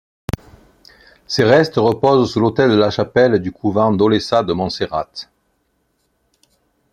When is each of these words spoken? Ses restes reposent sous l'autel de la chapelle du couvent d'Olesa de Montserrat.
Ses 1.27 1.43
restes 1.43 1.75
reposent 1.77 2.33
sous 2.33 2.39
l'autel 2.39 2.71
de 2.71 2.75
la 2.75 2.89
chapelle 2.89 3.37
du 3.39 3.51
couvent 3.51 3.93
d'Olesa 3.93 4.41
de 4.41 4.51
Montserrat. 4.51 5.11